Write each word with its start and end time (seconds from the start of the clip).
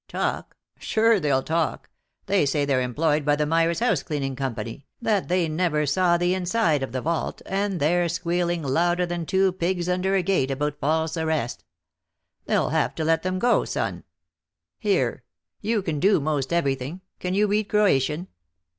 "Talk? 0.07 0.57
Sure 0.79 1.19
they'll 1.19 1.43
talk. 1.43 1.87
They 2.25 2.47
say 2.47 2.65
they're 2.65 2.81
employed 2.81 3.23
by 3.23 3.35
the 3.35 3.45
Myers 3.45 3.81
Housecleaning 3.81 4.35
Company, 4.35 4.87
that 4.99 5.27
they 5.27 5.47
never 5.47 5.85
saw 5.85 6.17
the 6.17 6.33
inside 6.33 6.81
of 6.81 6.91
the 6.91 7.01
vault, 7.01 7.43
and 7.45 7.79
they're 7.79 8.09
squealing 8.09 8.63
louder 8.63 9.05
than 9.05 9.27
two 9.27 9.51
pigs 9.51 9.87
under 9.87 10.15
a 10.15 10.23
gate 10.23 10.49
about 10.49 10.79
false 10.79 11.17
arrest. 11.17 11.63
They'll 12.45 12.69
have 12.69 12.95
to 12.95 13.03
let 13.05 13.21
them 13.21 13.37
go, 13.37 13.63
son. 13.63 14.03
Here. 14.79 15.23
You 15.59 15.83
can 15.83 15.99
do 15.99 16.19
most 16.19 16.51
everything. 16.51 17.01
Can 17.19 17.35
you 17.35 17.45
read 17.45 17.65
Croatian? 17.69 18.27